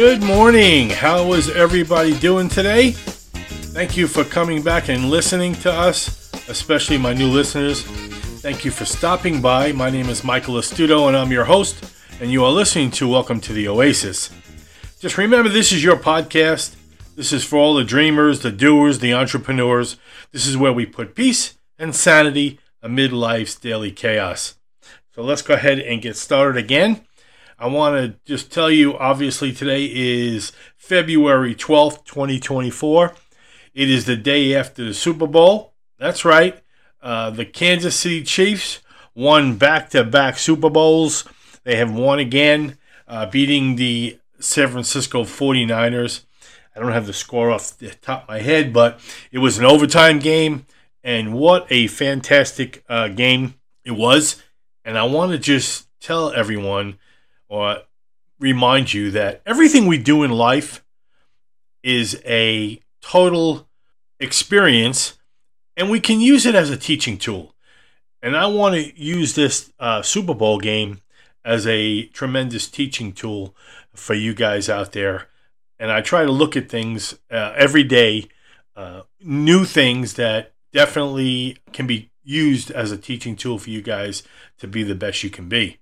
Good 0.00 0.22
morning. 0.22 0.88
How 0.88 1.34
is 1.34 1.50
everybody 1.50 2.18
doing 2.18 2.48
today? 2.48 2.92
Thank 2.92 3.98
you 3.98 4.06
for 4.06 4.24
coming 4.24 4.62
back 4.62 4.88
and 4.88 5.10
listening 5.10 5.52
to 5.56 5.70
us, 5.70 6.32
especially 6.48 6.96
my 6.96 7.12
new 7.12 7.26
listeners. 7.26 7.82
Thank 8.40 8.64
you 8.64 8.70
for 8.70 8.86
stopping 8.86 9.42
by. 9.42 9.72
My 9.72 9.90
name 9.90 10.08
is 10.08 10.24
Michael 10.24 10.54
Astuto 10.54 11.06
and 11.08 11.14
I'm 11.14 11.30
your 11.30 11.44
host, 11.44 11.84
and 12.18 12.32
you 12.32 12.42
are 12.46 12.50
listening 12.50 12.90
to 12.92 13.06
Welcome 13.06 13.42
to 13.42 13.52
the 13.52 13.68
Oasis. 13.68 14.30
Just 15.00 15.18
remember 15.18 15.50
this 15.50 15.70
is 15.70 15.84
your 15.84 15.96
podcast. 15.96 16.76
This 17.14 17.30
is 17.30 17.44
for 17.44 17.58
all 17.58 17.74
the 17.74 17.84
dreamers, 17.84 18.40
the 18.40 18.50
doers, 18.50 19.00
the 19.00 19.12
entrepreneurs. 19.12 19.98
This 20.32 20.46
is 20.46 20.56
where 20.56 20.72
we 20.72 20.86
put 20.86 21.14
peace 21.14 21.58
and 21.78 21.94
sanity 21.94 22.58
amid 22.82 23.12
life's 23.12 23.54
daily 23.54 23.92
chaos. 23.92 24.56
So 25.14 25.20
let's 25.20 25.42
go 25.42 25.52
ahead 25.52 25.78
and 25.78 26.00
get 26.00 26.16
started 26.16 26.56
again. 26.56 27.04
I 27.60 27.66
want 27.66 27.94
to 27.96 28.18
just 28.24 28.50
tell 28.50 28.70
you 28.70 28.96
obviously, 28.96 29.52
today 29.52 29.84
is 29.84 30.50
February 30.78 31.54
12th, 31.54 32.06
2024. 32.06 33.12
It 33.74 33.90
is 33.90 34.06
the 34.06 34.16
day 34.16 34.54
after 34.54 34.82
the 34.82 34.94
Super 34.94 35.26
Bowl. 35.26 35.74
That's 35.98 36.24
right. 36.24 36.58
Uh, 37.02 37.28
the 37.28 37.44
Kansas 37.44 37.94
City 37.94 38.22
Chiefs 38.22 38.80
won 39.14 39.56
back 39.56 39.90
to 39.90 40.04
back 40.04 40.38
Super 40.38 40.70
Bowls. 40.70 41.28
They 41.64 41.76
have 41.76 41.92
won 41.92 42.18
again, 42.18 42.78
uh, 43.06 43.26
beating 43.26 43.76
the 43.76 44.18
San 44.38 44.68
Francisco 44.68 45.24
49ers. 45.24 46.22
I 46.74 46.80
don't 46.80 46.92
have 46.92 47.06
the 47.06 47.12
score 47.12 47.50
off 47.50 47.76
the 47.76 47.90
top 47.90 48.22
of 48.22 48.28
my 48.30 48.40
head, 48.40 48.72
but 48.72 49.00
it 49.32 49.38
was 49.38 49.58
an 49.58 49.66
overtime 49.66 50.18
game, 50.18 50.64
and 51.04 51.34
what 51.34 51.66
a 51.68 51.88
fantastic 51.88 52.82
uh, 52.88 53.08
game 53.08 53.56
it 53.84 53.90
was. 53.90 54.42
And 54.82 54.96
I 54.96 55.02
want 55.02 55.32
to 55.32 55.38
just 55.38 55.88
tell 56.00 56.32
everyone 56.32 56.96
or 57.50 57.82
remind 58.38 58.94
you 58.94 59.10
that 59.10 59.42
everything 59.44 59.86
we 59.86 59.98
do 59.98 60.22
in 60.22 60.30
life 60.30 60.82
is 61.82 62.20
a 62.24 62.80
total 63.02 63.68
experience 64.18 65.18
and 65.76 65.90
we 65.90 66.00
can 66.00 66.20
use 66.20 66.46
it 66.46 66.54
as 66.54 66.70
a 66.70 66.76
teaching 66.76 67.18
tool. 67.18 67.54
And 68.22 68.36
I 68.36 68.46
want 68.46 68.74
to 68.74 69.02
use 69.02 69.34
this 69.34 69.72
uh, 69.78 70.02
Super 70.02 70.34
Bowl 70.34 70.58
game 70.58 71.00
as 71.44 71.66
a 71.66 72.04
tremendous 72.06 72.68
teaching 72.68 73.12
tool 73.12 73.54
for 73.94 74.14
you 74.14 74.34
guys 74.34 74.68
out 74.68 74.92
there. 74.92 75.28
And 75.78 75.90
I 75.90 76.02
try 76.02 76.24
to 76.24 76.30
look 76.30 76.56
at 76.56 76.68
things 76.68 77.18
uh, 77.30 77.54
every 77.56 77.82
day, 77.82 78.28
uh, 78.76 79.02
new 79.22 79.64
things 79.64 80.14
that 80.14 80.52
definitely 80.72 81.56
can 81.72 81.86
be 81.86 82.10
used 82.22 82.70
as 82.70 82.92
a 82.92 82.98
teaching 82.98 83.34
tool 83.34 83.58
for 83.58 83.70
you 83.70 83.80
guys 83.80 84.22
to 84.58 84.68
be 84.68 84.82
the 84.82 84.94
best 84.94 85.24
you 85.24 85.30
can 85.30 85.48
be. 85.48 85.78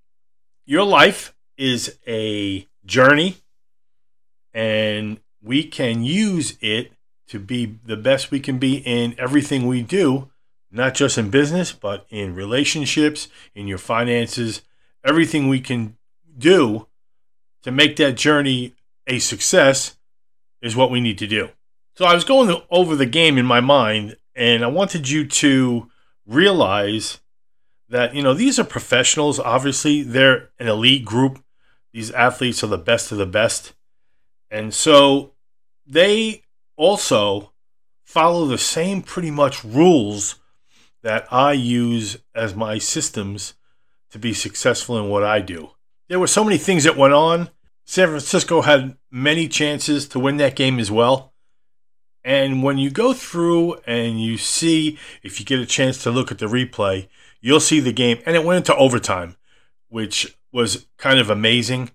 Your 0.65 0.85
life 0.85 1.35
is 1.59 1.99
a 2.07 2.67
journey, 2.87 3.37
and 4.55 5.21
we 5.43 5.65
can 5.65 6.03
use 6.03 6.57
it 6.61 6.93
to 7.27 7.39
be 7.39 7.79
the 7.85 7.97
best 7.97 8.31
we 8.31 8.41
can 8.41 8.59
be 8.59 8.77
in 8.79 9.15
everything 9.19 9.67
we 9.67 9.83
do, 9.83 10.31
not 10.71 10.95
just 10.95 11.19
in 11.19 11.29
business, 11.29 11.73
but 11.73 12.07
in 12.09 12.35
relationships, 12.35 13.29
in 13.55 13.67
your 13.67 13.79
finances, 13.79 14.63
everything 15.05 15.49
we 15.49 15.61
can 15.61 15.97
do 16.39 16.87
to 17.63 17.71
make 17.71 17.97
that 17.97 18.17
journey 18.17 18.73
a 19.07 19.19
success 19.19 19.97
is 20.63 20.77
what 20.77 20.91
we 20.91 21.01
need 21.01 21.19
to 21.19 21.27
do. 21.27 21.51
So 21.97 22.05
I 22.05 22.15
was 22.15 22.25
going 22.25 22.63
over 22.71 22.95
the 22.95 23.07
game 23.07 23.37
in 23.37 23.45
my 23.45 23.61
mind, 23.61 24.17
and 24.35 24.65
I 24.65 24.69
wanted 24.69 25.09
you 25.09 25.27
to 25.27 25.91
realize 26.27 27.21
that 27.89 28.15
you 28.15 28.23
know 28.23 28.35
these 28.35 28.59
are 28.59 28.65
professionals 28.65 29.41
obviously 29.41 30.03
they're 30.03 30.51
an 30.59 30.69
elite 30.69 31.05
group 31.05 31.43
these 31.99 32.13
athletes 32.13 32.63
are 32.63 32.69
the 32.69 32.79
best 32.79 33.11
of 33.11 33.19
the 33.19 33.27
best. 33.27 33.75
And 34.53 34.73
so 34.73 35.33
they 35.85 36.45
also 36.77 37.51
follow 38.05 38.47
the 38.47 38.57
same 38.57 39.03
pretty 39.03 39.33
much 39.33 39.65
rules 39.65 40.37
that 41.03 41.27
I 41.33 41.55
use 41.55 42.19
as 42.37 42.55
my 42.55 42.79
systems 42.79 43.55
to 44.13 44.19
be 44.21 44.33
successful 44.33 44.97
in 44.97 45.09
what 45.09 45.25
I 45.25 45.41
do. 45.41 45.71
There 46.09 46.21
were 46.21 46.29
so 46.29 46.45
many 46.45 46.57
things 46.57 46.85
that 46.85 46.97
went 46.97 47.15
on. 47.15 47.51
San 47.85 48.07
Francisco 48.07 48.63
had 48.63 48.97
many 49.11 49.49
chances 49.49 50.07
to 50.11 50.21
win 50.21 50.37
that 50.37 50.55
game 50.55 50.79
as 50.79 50.93
well. 50.93 51.33
And 52.23 52.63
when 52.63 52.79
you 52.79 52.91
go 52.91 53.13
through 53.13 53.75
and 53.89 54.23
you 54.23 54.39
see, 54.39 55.01
if 55.25 55.41
you 55.41 55.47
get 55.47 55.59
a 55.59 55.67
chance 55.67 56.01
to 56.05 56.13
look 56.13 56.31
at 56.31 56.39
the 56.39 56.47
replay, 56.47 57.09
you'll 57.41 57.59
see 57.59 57.81
the 57.81 57.93
game. 57.93 58.21
And 58.25 58.37
it 58.37 58.45
went 58.45 58.59
into 58.59 58.77
overtime, 58.77 59.35
which 59.89 60.38
was 60.53 60.87
kind 60.97 61.19
of 61.19 61.31
amazing 61.31 61.91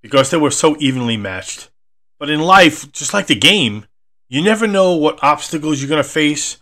because 0.00 0.30
they 0.30 0.36
were 0.36 0.50
so 0.50 0.76
evenly 0.78 1.16
matched. 1.16 1.70
But 2.18 2.30
in 2.30 2.40
life, 2.40 2.90
just 2.92 3.14
like 3.14 3.26
the 3.26 3.34
game, 3.34 3.86
you 4.28 4.42
never 4.42 4.66
know 4.66 4.94
what 4.94 5.22
obstacles 5.22 5.80
you're 5.80 5.88
going 5.88 6.02
to 6.02 6.08
face, 6.08 6.58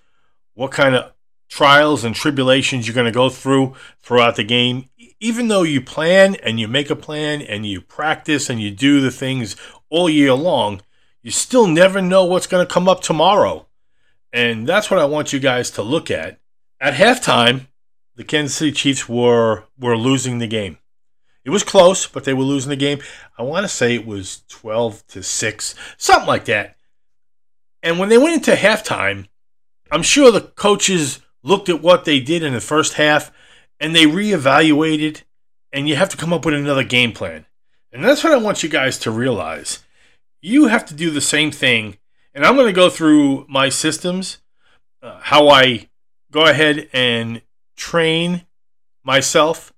what 0.54 0.72
kind 0.72 0.94
of 0.94 1.12
trials 1.48 2.04
and 2.04 2.14
tribulations 2.14 2.86
you're 2.86 2.94
going 2.94 3.06
to 3.06 3.12
go 3.12 3.28
through 3.28 3.74
throughout 4.00 4.36
the 4.36 4.44
game. 4.44 4.88
Even 5.18 5.48
though 5.48 5.62
you 5.62 5.80
plan 5.80 6.36
and 6.36 6.58
you 6.58 6.66
make 6.66 6.88
a 6.88 6.96
plan 6.96 7.42
and 7.42 7.66
you 7.66 7.80
practice 7.80 8.48
and 8.48 8.60
you 8.60 8.70
do 8.70 9.00
the 9.00 9.10
things 9.10 9.56
all 9.90 10.08
year 10.08 10.32
long, 10.32 10.80
you 11.22 11.30
still 11.30 11.66
never 11.66 12.00
know 12.00 12.24
what's 12.24 12.46
going 12.46 12.66
to 12.66 12.72
come 12.72 12.88
up 12.88 13.02
tomorrow. 13.02 13.66
And 14.32 14.66
that's 14.66 14.90
what 14.90 15.00
I 15.00 15.04
want 15.04 15.32
you 15.32 15.40
guys 15.40 15.70
to 15.72 15.82
look 15.82 16.10
at. 16.10 16.40
At 16.80 16.94
halftime, 16.94 17.66
the 18.16 18.24
Kansas 18.24 18.56
City 18.56 18.72
Chiefs 18.72 19.08
were 19.08 19.64
were 19.78 19.96
losing 19.96 20.38
the 20.38 20.46
game. 20.46 20.78
It 21.44 21.50
was 21.50 21.62
close, 21.62 22.06
but 22.06 22.24
they 22.24 22.34
were 22.34 22.44
losing 22.44 22.70
the 22.70 22.76
game. 22.76 23.00
I 23.38 23.42
want 23.42 23.64
to 23.64 23.68
say 23.68 23.94
it 23.94 24.06
was 24.06 24.42
12 24.48 25.06
to 25.08 25.22
6, 25.22 25.74
something 25.96 26.26
like 26.26 26.44
that. 26.46 26.76
And 27.82 27.98
when 27.98 28.10
they 28.10 28.18
went 28.18 28.34
into 28.34 28.52
halftime, 28.52 29.28
I'm 29.90 30.02
sure 30.02 30.30
the 30.30 30.42
coaches 30.42 31.20
looked 31.42 31.68
at 31.68 31.82
what 31.82 32.04
they 32.04 32.20
did 32.20 32.42
in 32.42 32.52
the 32.52 32.60
first 32.60 32.94
half 32.94 33.32
and 33.80 33.96
they 33.96 34.04
reevaluated, 34.04 35.22
and 35.72 35.88
you 35.88 35.96
have 35.96 36.10
to 36.10 36.16
come 36.16 36.34
up 36.34 36.44
with 36.44 36.54
another 36.54 36.84
game 36.84 37.12
plan. 37.12 37.46
And 37.90 38.04
that's 38.04 38.22
what 38.22 38.34
I 38.34 38.36
want 38.36 38.62
you 38.62 38.68
guys 38.68 38.98
to 38.98 39.10
realize. 39.10 39.82
You 40.42 40.66
have 40.66 40.84
to 40.86 40.94
do 40.94 41.10
the 41.10 41.20
same 41.22 41.50
thing. 41.50 41.96
And 42.34 42.44
I'm 42.44 42.54
going 42.54 42.66
to 42.66 42.72
go 42.72 42.90
through 42.90 43.46
my 43.48 43.70
systems, 43.70 44.38
uh, 45.02 45.18
how 45.20 45.48
I 45.48 45.88
go 46.30 46.44
ahead 46.44 46.88
and 46.92 47.42
train 47.76 48.46
myself 49.02 49.72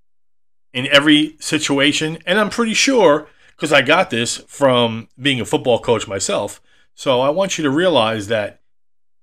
in 0.73 0.87
every 0.87 1.37
situation. 1.41 2.19
And 2.27 2.39
I'm 2.39 2.51
pretty 2.51 2.75
sure, 2.75 3.29
because 3.57 3.73
I 3.73 3.83
got 3.83 4.11
this 4.11 4.39
from 4.49 5.09
being 5.21 5.41
a 5.41 5.45
football 5.45 5.79
coach 5.79 6.09
myself. 6.09 6.61
So 6.95 7.21
I 7.21 7.31
want 7.31 7.59
you 7.59 7.65
to 7.65 7.71
realize 7.71 8.29
that 8.29 8.61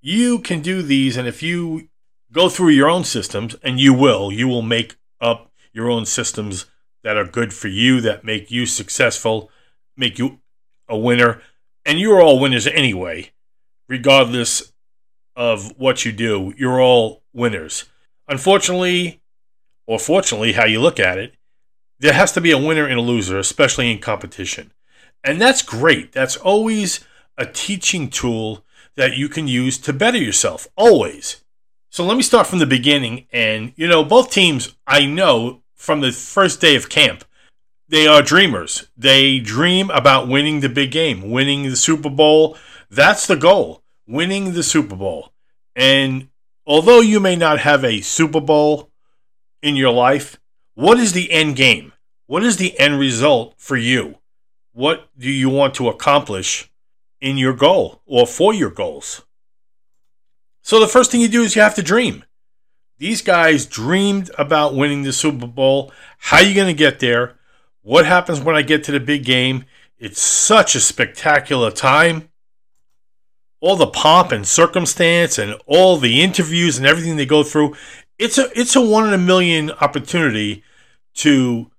you 0.02 0.40
can 0.40 0.62
do 0.62 0.82
these. 0.82 1.18
And 1.18 1.28
if 1.28 1.44
you 1.44 1.90
go 2.32 2.50
through 2.50 2.70
your 2.70 2.90
own 2.90 3.04
systems, 3.04 3.56
and 3.64 3.80
you 3.80 3.94
will, 3.94 4.32
you 4.32 4.48
will 4.48 4.62
make 4.62 4.96
up 5.20 5.52
your 5.74 5.90
own 5.90 6.06
systems 6.06 6.66
that 7.04 7.18
are 7.18 7.26
good 7.26 7.54
for 7.54 7.68
you, 7.68 8.02
that 8.02 8.24
make 8.24 8.52
you 8.52 8.66
successful, 8.66 9.50
make 9.98 10.20
you 10.20 10.40
a 10.88 10.98
winner. 10.98 11.42
And 11.86 12.00
you're 12.00 12.22
all 12.22 12.40
winners 12.40 12.68
anyway, 12.68 13.32
regardless 13.88 14.74
of 15.36 15.74
what 15.78 16.06
you 16.06 16.12
do. 16.12 16.54
You're 16.58 16.82
all 16.82 17.24
winners. 17.34 17.86
Unfortunately, 18.28 19.22
or 19.88 19.98
fortunately, 19.98 20.52
how 20.52 20.66
you 20.66 20.80
look 20.80 21.00
at 21.00 21.18
it, 21.18 21.34
there 22.00 22.14
has 22.14 22.32
to 22.34 22.42
be 22.42 22.52
a 22.52 22.58
winner 22.58 22.86
and 22.86 23.00
a 23.00 23.04
loser, 23.04 23.38
especially 23.38 23.92
in 23.92 24.00
competition. 24.00 24.72
And 25.23 25.41
that's 25.41 25.62
great. 25.62 26.12
That's 26.12 26.38
always 26.38 27.06
a 27.38 27.46
teaching 27.46 28.09
tool 28.09 28.66
that 28.96 29.18
you 29.18 29.29
can 29.29 29.47
use 29.47 29.78
to 29.79 29.94
better 29.94 30.18
yourself, 30.18 30.68
always. 30.76 31.44
So 31.90 32.06
let 32.06 32.18
me 32.18 32.23
start 32.23 32.47
from 32.47 32.59
the 32.59 32.66
beginning. 32.66 33.28
And, 33.32 33.73
you 33.76 33.88
know, 33.88 34.03
both 34.03 34.32
teams, 34.32 34.76
I 34.85 35.06
know 35.06 35.62
from 35.76 36.02
the 36.02 36.12
first 36.12 36.62
day 36.62 36.76
of 36.76 36.90
camp, 36.90 37.23
they 37.88 38.08
are 38.08 38.22
dreamers. 38.22 38.88
They 38.96 39.40
dream 39.40 39.90
about 39.90 40.28
winning 40.28 40.59
the 40.59 40.70
big 40.70 40.91
game, 40.91 41.32
winning 41.32 41.64
the 41.64 41.76
Super 41.76 42.09
Bowl. 42.09 42.58
That's 42.90 43.26
the 43.26 43.35
goal, 43.35 43.84
winning 44.08 44.53
the 44.53 44.64
Super 44.64 44.96
Bowl. 44.96 45.34
And 45.76 46.29
although 46.66 47.02
you 47.02 47.20
may 47.20 47.35
not 47.35 47.59
have 47.59 47.84
a 47.84 48.02
Super 48.02 48.41
Bowl 48.41 48.91
in 49.62 49.76
your 49.76 49.91
life, 49.91 50.40
what 50.76 51.00
is 51.00 51.14
the 51.14 51.32
end 51.32 51.56
game? 51.56 51.94
What 52.29 52.43
is 52.43 52.58
the 52.58 52.79
end 52.79 52.99
result 52.99 53.55
for 53.58 53.76
you? 53.76 54.20
What 54.72 55.09
do 55.17 55.31
you 55.31 55.49
want 55.49 55.73
to 55.73 55.90
accomplish 55.90 56.70
in 57.20 57.40
your 57.40 57.53
goal 57.53 58.03
or 58.05 58.28
for 58.28 58.53
your 58.53 58.70
goals? 58.70 59.23
So 60.61 60.79
the 60.79 60.87
first 60.87 61.09
thing 61.09 61.22
you 61.22 61.28
do 61.28 61.41
is 61.41 61.55
you 61.55 61.64
have 61.64 61.73
to 61.73 61.81
dream. 61.81 62.23
These 62.99 63.23
guys 63.23 63.66
dreamed 63.66 64.29
about 64.37 64.76
winning 64.76 65.02
the 65.02 65.11
Super 65.11 65.47
Bowl. 65.47 65.91
How 66.20 66.37
are 66.37 66.43
you 66.43 66.53
going 66.53 66.67
to 66.67 66.78
get 66.78 66.99
there? 66.99 67.40
What 67.81 68.05
happens 68.05 68.40
when 68.40 68.55
I 68.55 68.61
get 68.61 68.84
to 68.84 68.91
the 68.91 68.99
big 68.99 69.25
game? 69.25 69.66
It's 69.97 70.22
such 70.22 70.75
a 70.75 70.79
spectacular 70.79 71.72
time. 71.72 72.29
All 73.59 73.75
the 73.75 73.87
pomp 73.87 74.32
and 74.32 74.47
circumstance 74.47 75.40
and 75.40 75.59
all 75.66 75.97
the 75.97 76.22
interviews 76.22 76.78
and 76.78 76.85
everything 76.85 77.16
they 77.16 77.25
go 77.25 77.41
through. 77.41 77.75
It's 78.20 78.37
a 78.37 78.52
it's 78.53 78.75
a 78.75 78.82
one 78.82 79.08
in 79.08 79.16
a 79.16 79.17
million 79.17 79.72
opportunity 79.72 80.64
to 81.16 81.72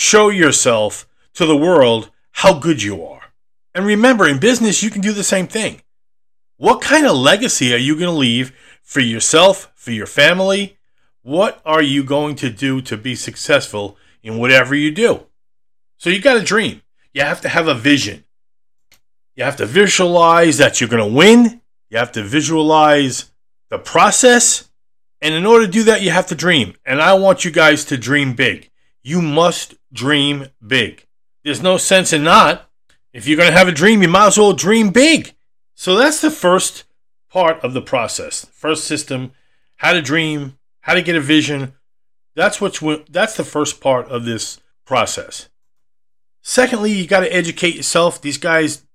show 0.00 0.30
yourself 0.30 1.06
to 1.34 1.44
the 1.44 1.56
world 1.56 2.10
how 2.32 2.58
good 2.58 2.82
you 2.82 3.04
are. 3.04 3.34
And 3.74 3.84
remember, 3.84 4.26
in 4.26 4.38
business, 4.38 4.82
you 4.82 4.88
can 4.88 5.02
do 5.02 5.12
the 5.12 5.22
same 5.22 5.46
thing. 5.46 5.82
What 6.56 6.80
kind 6.80 7.06
of 7.06 7.16
legacy 7.16 7.74
are 7.74 7.78
you 7.78 7.94
going 7.96 8.10
to 8.10 8.18
leave 8.18 8.56
for 8.82 9.00
yourself, 9.00 9.70
for 9.74 9.90
your 9.90 10.06
family? 10.06 10.78
What 11.20 11.60
are 11.66 11.82
you 11.82 12.02
going 12.02 12.34
to 12.36 12.48
do 12.48 12.80
to 12.80 12.96
be 12.96 13.14
successful 13.14 13.98
in 14.22 14.38
whatever 14.38 14.74
you 14.74 14.90
do? 14.90 15.26
So 15.98 16.08
you 16.08 16.18
got 16.18 16.34
to 16.34 16.42
dream. 16.42 16.80
You 17.12 17.20
have 17.22 17.42
to 17.42 17.50
have 17.50 17.68
a 17.68 17.74
vision. 17.74 18.24
You 19.36 19.44
have 19.44 19.56
to 19.56 19.66
visualize 19.66 20.56
that 20.56 20.80
you're 20.80 20.88
going 20.88 21.06
to 21.06 21.14
win. 21.14 21.60
You 21.90 21.98
have 21.98 22.12
to 22.12 22.22
visualize 22.22 23.30
the 23.68 23.78
process. 23.78 24.70
And 25.20 25.34
in 25.34 25.44
order 25.44 25.66
to 25.66 25.72
do 25.72 25.82
that, 25.84 26.00
you 26.00 26.10
have 26.10 26.26
to 26.28 26.34
dream. 26.34 26.74
And 26.86 27.02
I 27.02 27.12
want 27.14 27.44
you 27.44 27.50
guys 27.50 27.84
to 27.86 27.98
dream 27.98 28.32
big. 28.32 28.69
You 29.02 29.22
must 29.22 29.74
dream 29.92 30.48
big. 30.64 31.06
There's 31.44 31.62
no 31.62 31.76
sense 31.76 32.12
in 32.12 32.24
not. 32.24 32.68
If 33.12 33.26
you're 33.26 33.36
going 33.36 33.50
to 33.50 33.58
have 33.58 33.68
a 33.68 33.72
dream, 33.72 34.02
you 34.02 34.08
might 34.08 34.28
as 34.28 34.38
well 34.38 34.52
dream 34.52 34.90
big. 34.90 35.34
So 35.74 35.96
that's 35.96 36.20
the 36.20 36.30
first 36.30 36.84
part 37.30 37.62
of 37.64 37.72
the 37.72 37.80
process. 37.80 38.46
First 38.52 38.84
system, 38.84 39.32
how 39.76 39.92
to 39.92 40.02
dream, 40.02 40.58
how 40.80 40.94
to 40.94 41.02
get 41.02 41.16
a 41.16 41.20
vision. 41.20 41.74
That's 42.36 42.60
what's 42.60 42.80
that's 43.10 43.36
the 43.36 43.44
first 43.44 43.80
part 43.80 44.08
of 44.08 44.24
this 44.24 44.60
process. 44.84 45.48
Secondly, 46.42 46.92
you 46.92 47.06
got 47.06 47.20
to 47.20 47.34
educate 47.34 47.74
yourself. 47.74 48.20
These 48.20 48.38
guys 48.38 48.86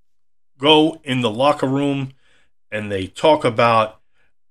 go 0.57 1.01
in 1.03 1.21
the 1.21 1.29
locker 1.29 1.67
room 1.67 2.13
and 2.71 2.91
they 2.91 3.07
talk 3.07 3.45
about 3.45 3.99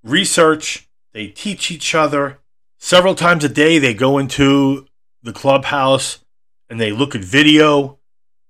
research, 0.02 0.88
they 1.12 1.28
teach 1.28 1.70
each 1.70 1.94
other. 1.94 2.38
Several 2.78 3.14
times 3.14 3.44
a 3.44 3.48
day, 3.48 3.78
they 3.78 3.94
go 3.94 4.18
into 4.18 4.86
the 5.24 5.32
clubhouse 5.32 6.24
and 6.70 6.80
they 6.80 6.92
look 6.92 7.14
at 7.14 7.22
video, 7.22 7.98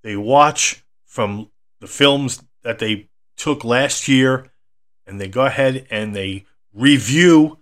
they 0.03 0.17
watch 0.17 0.85
from 1.07 1.51
the 1.81 1.87
films 1.87 2.43
that 2.63 2.79
they 2.79 3.09
took 3.37 3.65
last 3.65 4.09
year, 4.09 4.53
and 5.07 5.21
they 5.21 5.29
go 5.29 5.47
ahead 5.47 5.87
and 5.91 6.15
they 6.15 6.45
review 6.73 7.59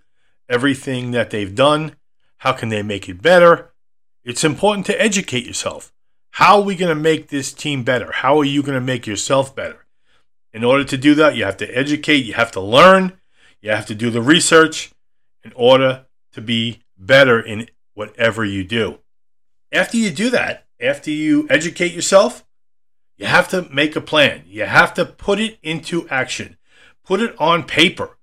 everything 0.49 1.13
that 1.13 1.31
they've 1.31 1.55
done. 1.55 1.97
How 2.39 2.53
can 2.53 2.69
they 2.69 2.83
make 2.83 3.09
it 3.09 3.23
better? 3.23 3.73
It's 4.25 4.45
important 4.45 4.87
to 4.87 5.01
educate 5.01 5.47
yourself. 5.47 5.93
How 6.33 6.57
are 6.57 6.63
we 6.63 6.77
going 6.77 6.95
to 6.95 7.01
make 7.01 7.29
this 7.29 7.53
team 7.53 7.85
better? 7.85 8.11
How 8.13 8.39
are 8.39 8.45
you 8.45 8.63
going 8.63 8.75
to 8.75 8.81
make 8.81 9.07
yourself 9.07 9.55
better? 9.55 9.87
In 10.53 10.65
order 10.65 10.85
to 10.85 10.97
do 10.97 11.15
that, 11.17 11.37
you 11.37 11.45
have 11.45 11.57
to 11.59 11.77
educate, 11.77 12.25
you 12.25 12.35
have 12.35 12.53
to 12.53 12.61
learn, 12.61 13.19
you 13.61 13.71
have 13.71 13.87
to 13.87 13.95
do 13.95 14.11
the 14.11 14.23
research 14.23 14.93
in 15.45 15.53
order 15.55 16.07
to 16.33 16.41
be 16.41 16.83
better 16.97 17.41
in 17.41 17.69
whatever 17.95 18.45
you 18.45 18.65
do. 18.65 18.99
After 19.71 19.97
you 19.97 20.11
do 20.11 20.31
that, 20.31 20.67
after 20.81 21.11
you 21.11 21.47
educate 21.49 21.93
yourself, 21.93 22.45
you 23.17 23.27
have 23.27 23.49
to 23.49 23.69
make 23.73 23.97
a 23.97 24.01
plan. 24.01 24.45
You 24.47 24.65
have 24.65 24.95
to 24.95 25.05
put 25.05 25.39
it 25.39 25.59
into 25.63 26.09
action, 26.09 26.57
put 27.05 27.21
it 27.21 27.35
on 27.39 27.65
paper. 27.65 28.19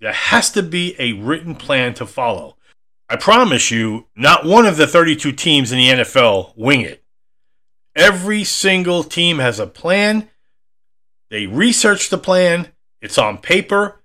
There 0.00 0.12
has 0.12 0.50
to 0.52 0.62
be 0.62 0.94
a 0.98 1.14
written 1.14 1.54
plan 1.54 1.94
to 1.94 2.06
follow. 2.06 2.56
I 3.08 3.16
promise 3.16 3.70
you, 3.70 4.06
not 4.16 4.44
one 4.44 4.66
of 4.66 4.76
the 4.76 4.86
32 4.86 5.32
teams 5.32 5.72
in 5.72 5.78
the 5.78 5.88
NFL 5.88 6.52
wing 6.56 6.82
it. 6.82 7.04
Every 7.96 8.44
single 8.44 9.04
team 9.04 9.38
has 9.38 9.58
a 9.58 9.66
plan. 9.66 10.28
They 11.30 11.46
research 11.46 12.10
the 12.10 12.18
plan, 12.18 12.68
it's 13.00 13.18
on 13.18 13.38
paper, 13.38 14.02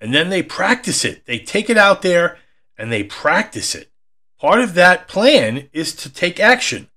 and 0.00 0.14
then 0.14 0.28
they 0.28 0.42
practice 0.42 1.04
it. 1.04 1.26
They 1.26 1.38
take 1.38 1.70
it 1.70 1.78
out 1.78 2.02
there 2.02 2.38
and 2.76 2.92
they 2.92 3.04
practice 3.04 3.74
it. 3.74 3.90
Part 4.40 4.60
of 4.60 4.74
that 4.74 5.08
plan 5.08 5.68
is 5.72 5.94
to 5.96 6.10
take 6.10 6.38
action. 6.38 6.88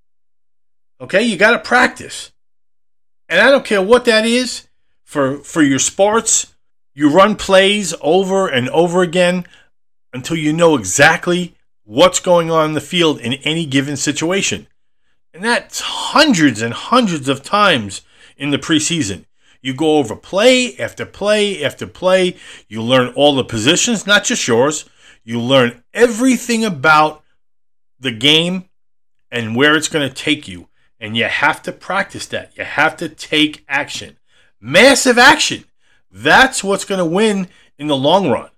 Okay, 0.99 1.23
you 1.23 1.37
got 1.37 1.51
to 1.51 1.59
practice. 1.59 2.31
And 3.27 3.39
I 3.39 3.49
don't 3.49 3.65
care 3.65 3.81
what 3.81 4.05
that 4.05 4.25
is 4.25 4.67
for 5.11 5.39
for 5.39 5.61
your 5.61 5.77
sports, 5.77 6.55
you 6.93 7.09
run 7.09 7.35
plays 7.35 7.93
over 7.99 8.47
and 8.47 8.69
over 8.69 9.01
again 9.01 9.45
until 10.13 10.37
you 10.37 10.53
know 10.53 10.77
exactly 10.77 11.53
what's 11.83 12.21
going 12.21 12.49
on 12.49 12.67
in 12.67 12.73
the 12.73 12.79
field 12.79 13.19
in 13.19 13.33
any 13.33 13.65
given 13.65 13.97
situation. 13.97 14.67
And 15.33 15.43
that's 15.43 15.81
hundreds 15.81 16.61
and 16.61 16.73
hundreds 16.73 17.27
of 17.27 17.43
times 17.43 18.03
in 18.37 18.51
the 18.51 18.57
preseason. 18.57 19.25
You 19.61 19.73
go 19.73 19.97
over 19.97 20.15
play 20.15 20.77
after 20.77 21.05
play 21.05 21.61
after 21.61 21.85
play. 21.87 22.37
You 22.69 22.81
learn 22.81 23.13
all 23.13 23.35
the 23.35 23.43
positions, 23.43 24.07
not 24.07 24.23
just 24.23 24.47
yours. 24.47 24.85
You 25.25 25.41
learn 25.41 25.83
everything 25.93 26.63
about 26.63 27.20
the 28.01 28.11
game 28.11 28.65
and 29.31 29.55
where 29.55 29.75
it's 29.75 29.87
going 29.87 30.07
to 30.07 30.13
take 30.13 30.47
you. 30.47 30.67
And 30.99 31.17
you 31.17 31.23
have 31.23 31.63
to 31.63 31.71
practice 31.71 32.27
that. 32.27 32.51
You 32.55 32.63
have 32.63 32.95
to 32.97 33.09
take 33.09 33.63
action. 33.67 34.17
Massive 34.59 35.17
action. 35.17 35.65
That's 36.11 36.63
what's 36.63 36.85
going 36.85 36.99
to 36.99 37.05
win 37.05 37.47
in 37.79 37.87
the 37.87 37.95
long 37.95 38.29
run. 38.29 38.49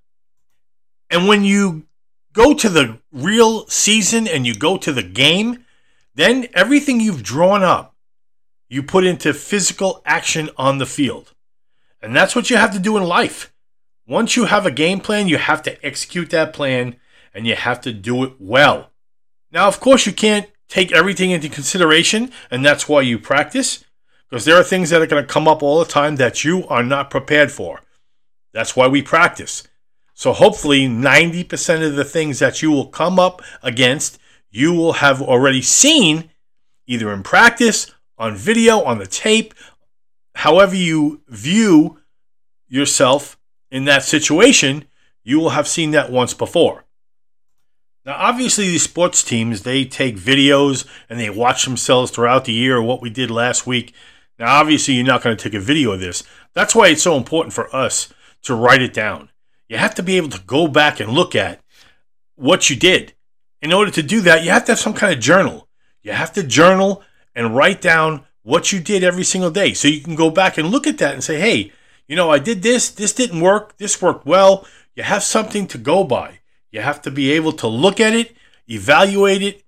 And 1.10 1.28
when 1.28 1.44
you 1.44 1.86
go 2.34 2.54
to 2.54 2.68
the 2.68 3.00
real 3.12 3.68
season 3.68 4.28
and 4.28 4.46
you 4.46 4.56
go 4.56 4.78
to 4.78 4.92
the 4.92 5.04
game, 5.04 5.64
then 6.16 6.48
everything 6.54 7.00
you've 7.00 7.24
drawn 7.24 7.64
up, 7.64 7.96
you 8.68 8.84
put 8.84 9.06
into 9.06 9.34
physical 9.34 10.02
action 10.06 10.50
on 10.58 10.80
the 10.80 10.86
field. 10.86 11.34
And 12.02 12.16
that's 12.16 12.36
what 12.36 12.50
you 12.50 12.58
have 12.58 12.74
to 12.74 12.80
do 12.80 12.98
in 12.98 13.04
life. 13.04 13.54
Once 14.06 14.36
you 14.36 14.46
have 14.46 14.66
a 14.66 14.72
game 14.72 15.00
plan, 15.00 15.28
you 15.28 15.38
have 15.38 15.64
to 15.64 15.86
execute 15.86 16.30
that 16.32 16.52
plan 16.52 16.98
and 17.34 17.48
you 17.48 17.56
have 17.56 17.80
to 17.82 17.94
do 17.94 18.24
it 18.24 18.34
well. 18.40 18.92
Now, 19.54 19.68
of 19.68 19.80
course, 19.80 20.08
you 20.08 20.14
can't 20.14 20.50
take 20.68 20.92
everything 20.92 21.30
into 21.30 21.48
consideration, 21.48 22.32
and 22.50 22.66
that's 22.66 22.90
why 22.90 23.02
you 23.02 23.20
practice, 23.20 23.86
because 24.28 24.46
there 24.46 24.56
are 24.56 24.64
things 24.64 24.90
that 24.90 25.00
are 25.00 25.06
going 25.06 25.24
to 25.24 25.32
come 25.32 25.48
up 25.48 25.62
all 25.62 25.78
the 25.78 25.86
time 25.86 26.16
that 26.16 26.44
you 26.44 26.68
are 26.70 26.82
not 26.82 27.12
prepared 27.12 27.52
for. 27.52 27.82
That's 28.52 28.76
why 28.76 28.88
we 28.88 29.04
practice. 29.04 29.62
So 30.16 30.34
hopefully, 30.34 30.88
90% 30.88 31.86
of 31.86 31.96
the 31.96 32.04
things 32.04 32.40
that 32.40 32.64
you 32.64 32.72
will 32.72 32.88
come 32.88 33.20
up 33.20 33.44
against, 33.62 34.18
you 34.50 34.74
will 34.74 34.94
have 34.94 35.22
already 35.22 35.62
seen 35.62 36.32
either 36.88 37.14
in 37.14 37.22
practice, 37.22 37.92
on 38.18 38.36
video, 38.36 38.82
on 38.82 38.98
the 38.98 39.06
tape, 39.06 39.54
however 40.34 40.76
you 40.76 41.22
view 41.28 42.00
yourself 42.68 43.38
in 43.70 43.86
that 43.86 44.02
situation, 44.02 44.86
you 45.24 45.40
will 45.40 45.52
have 45.52 45.68
seen 45.68 45.92
that 45.92 46.12
once 46.12 46.34
before. 46.34 46.83
Now, 48.06 48.16
obviously, 48.18 48.68
these 48.68 48.84
sports 48.84 49.24
teams, 49.24 49.64
they 49.64 49.86
take 49.86 50.18
videos 50.18 50.86
and 51.10 51.20
they 51.20 51.30
watch 51.30 51.64
themselves 51.64 52.12
throughout 52.12 52.46
the 52.46 52.52
year, 52.52 52.82
what 52.82 53.02
we 53.02 53.10
did 53.10 53.32
last 53.32 53.66
week. 53.66 53.94
Now, 54.38 54.60
obviously, 54.60 54.96
you're 54.96 55.06
not 55.06 55.24
going 55.24 55.38
to 55.38 55.42
take 55.42 55.54
a 55.54 55.64
video 55.64 55.92
of 55.94 56.02
this. 56.02 56.24
That's 56.54 56.76
why 56.76 56.90
it's 56.90 57.04
so 57.04 57.16
important 57.16 57.54
for 57.54 57.74
us 57.74 58.14
to 58.44 58.56
write 58.56 58.82
it 58.82 58.94
down. 58.94 59.30
You 59.70 59.78
have 59.78 59.96
to 59.96 60.04
be 60.04 60.18
able 60.18 60.30
to 60.30 60.42
go 60.42 60.68
back 60.68 61.00
and 61.00 61.12
look 61.12 61.34
at 61.34 61.62
what 62.36 62.70
you 62.70 62.76
did. 62.76 63.14
In 63.62 63.72
order 63.72 63.92
to 63.92 64.04
do 64.04 64.20
that, 64.22 64.44
you 64.44 64.52
have 64.52 64.66
to 64.66 64.74
have 64.74 64.80
some 64.80 64.94
kind 64.94 65.14
of 65.14 65.20
journal. 65.22 65.70
You 66.02 66.12
have 66.12 66.34
to 66.34 66.44
journal 66.44 67.02
and 67.34 67.56
write 67.56 67.80
down 67.80 68.26
what 68.42 68.74
you 68.74 68.82
did 68.82 69.06
every 69.06 69.24
single 69.24 69.52
day. 69.52 69.74
So 69.74 69.88
you 69.88 70.02
can 70.02 70.16
go 70.16 70.30
back 70.30 70.58
and 70.58 70.68
look 70.68 70.86
at 70.86 70.98
that 70.98 71.14
and 71.14 71.24
say, 71.24 71.40
hey, 71.40 71.72
you 72.08 72.18
know, 72.18 72.30
I 72.30 72.40
did 72.40 72.62
this, 72.62 72.90
this 72.90 73.14
didn't 73.14 73.40
work, 73.40 73.78
this 73.78 74.02
worked 74.02 74.26
well. 74.26 74.68
You 74.94 75.04
have 75.04 75.24
something 75.24 75.68
to 75.68 75.78
go 75.78 76.04
by. 76.04 76.40
You 76.74 76.82
have 76.82 77.04
to 77.04 77.12
be 77.12 77.32
able 77.32 77.54
to 77.54 77.68
look 77.68 78.00
at 78.00 78.14
it, 78.14 78.36
evaluate 78.68 79.44
it, 79.44 79.64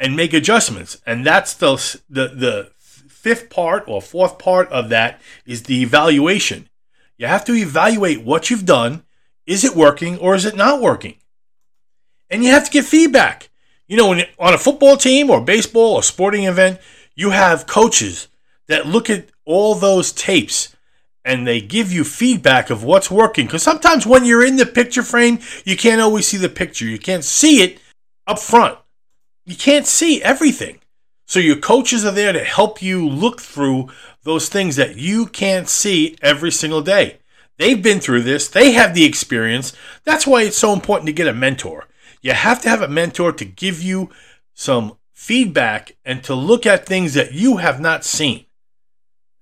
and 0.00 0.16
make 0.16 0.32
adjustments. 0.32 0.98
And 1.06 1.26
that's 1.26 1.52
the, 1.52 1.76
the, 2.08 2.28
the 2.28 2.70
fifth 2.78 3.50
part 3.50 3.84
or 3.86 4.00
fourth 4.00 4.38
part 4.38 4.68
of 4.70 4.88
that 4.88 5.20
is 5.44 5.64
the 5.64 5.82
evaluation. 5.82 6.70
You 7.18 7.26
have 7.26 7.44
to 7.44 7.54
evaluate 7.54 8.22
what 8.22 8.48
you've 8.48 8.64
done. 8.64 9.04
Is 9.46 9.62
it 9.62 9.76
working 9.76 10.18
or 10.18 10.34
is 10.34 10.46
it 10.46 10.56
not 10.56 10.80
working? 10.80 11.16
And 12.30 12.42
you 12.42 12.50
have 12.50 12.64
to 12.64 12.70
get 12.70 12.86
feedback. 12.86 13.50
You 13.86 13.98
know, 13.98 14.08
when, 14.08 14.24
on 14.38 14.54
a 14.54 14.58
football 14.58 14.96
team 14.96 15.28
or 15.28 15.42
baseball 15.42 15.94
or 15.94 16.02
sporting 16.02 16.44
event, 16.44 16.80
you 17.14 17.30
have 17.30 17.66
coaches 17.66 18.28
that 18.68 18.86
look 18.86 19.10
at 19.10 19.26
all 19.44 19.74
those 19.74 20.12
tapes 20.12 20.74
and 21.26 21.46
they 21.46 21.60
give 21.60 21.92
you 21.92 22.04
feedback 22.04 22.70
of 22.70 22.84
what's 22.84 23.10
working. 23.10 23.46
Because 23.46 23.64
sometimes 23.64 24.06
when 24.06 24.24
you're 24.24 24.46
in 24.46 24.56
the 24.56 24.64
picture 24.64 25.02
frame, 25.02 25.40
you 25.64 25.76
can't 25.76 26.00
always 26.00 26.28
see 26.28 26.36
the 26.36 26.48
picture. 26.48 26.86
You 26.86 27.00
can't 27.00 27.24
see 27.24 27.62
it 27.62 27.80
up 28.28 28.38
front. 28.38 28.78
You 29.44 29.56
can't 29.56 29.86
see 29.86 30.22
everything. 30.22 30.78
So 31.26 31.40
your 31.40 31.56
coaches 31.56 32.04
are 32.04 32.12
there 32.12 32.32
to 32.32 32.44
help 32.44 32.80
you 32.80 33.06
look 33.06 33.40
through 33.40 33.88
those 34.22 34.48
things 34.48 34.76
that 34.76 34.96
you 34.96 35.26
can't 35.26 35.68
see 35.68 36.16
every 36.22 36.52
single 36.52 36.82
day. 36.82 37.18
They've 37.58 37.82
been 37.82 38.00
through 38.00 38.22
this, 38.22 38.48
they 38.48 38.72
have 38.72 38.94
the 38.94 39.04
experience. 39.04 39.72
That's 40.04 40.26
why 40.26 40.42
it's 40.42 40.58
so 40.58 40.72
important 40.72 41.06
to 41.08 41.12
get 41.12 41.26
a 41.26 41.32
mentor. 41.32 41.88
You 42.22 42.32
have 42.32 42.60
to 42.62 42.68
have 42.68 42.82
a 42.82 42.88
mentor 42.88 43.32
to 43.32 43.44
give 43.44 43.82
you 43.82 44.10
some 44.54 44.98
feedback 45.12 45.96
and 46.04 46.22
to 46.24 46.34
look 46.34 46.66
at 46.66 46.86
things 46.86 47.14
that 47.14 47.32
you 47.32 47.56
have 47.56 47.80
not 47.80 48.04
seen. 48.04 48.45